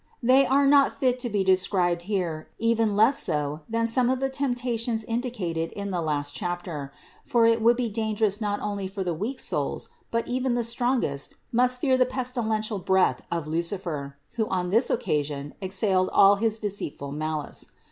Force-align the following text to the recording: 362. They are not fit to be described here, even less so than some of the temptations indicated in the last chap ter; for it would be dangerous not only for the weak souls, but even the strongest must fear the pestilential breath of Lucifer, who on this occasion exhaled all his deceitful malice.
362. 0.21 0.25
They 0.33 0.55
are 0.57 0.65
not 0.67 0.97
fit 0.99 1.19
to 1.19 1.29
be 1.29 1.43
described 1.43 2.01
here, 2.09 2.49
even 2.57 2.95
less 2.95 3.21
so 3.21 3.61
than 3.69 3.85
some 3.85 4.09
of 4.09 4.19
the 4.19 4.29
temptations 4.31 5.03
indicated 5.03 5.71
in 5.73 5.91
the 5.91 6.01
last 6.01 6.33
chap 6.33 6.63
ter; 6.63 6.91
for 7.23 7.45
it 7.45 7.61
would 7.61 7.77
be 7.77 7.87
dangerous 7.87 8.41
not 8.41 8.59
only 8.61 8.87
for 8.87 9.03
the 9.03 9.13
weak 9.13 9.39
souls, 9.39 9.89
but 10.09 10.27
even 10.27 10.55
the 10.55 10.63
strongest 10.63 11.35
must 11.51 11.79
fear 11.81 11.97
the 11.99 12.07
pestilential 12.07 12.79
breath 12.79 13.21
of 13.31 13.45
Lucifer, 13.45 14.17
who 14.37 14.47
on 14.47 14.71
this 14.71 14.89
occasion 14.89 15.53
exhaled 15.61 16.09
all 16.11 16.37
his 16.37 16.57
deceitful 16.57 17.11
malice. 17.11 17.67